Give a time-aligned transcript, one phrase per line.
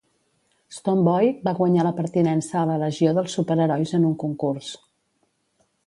[0.77, 4.73] Stone Boy va guanyar la pertinença a la Legió dels Superherois en un concurs.